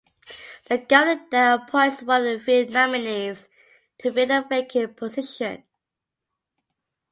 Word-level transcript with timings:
The 0.65 0.79
Governor 0.79 1.27
then 1.29 1.59
appoints 1.61 2.01
one 2.01 2.25
of 2.25 2.39
the 2.39 2.39
three 2.43 2.65
nominees 2.65 3.47
to 3.99 4.11
fill 4.11 4.25
the 4.25 4.43
vacant 4.49 4.97
position. 4.97 5.63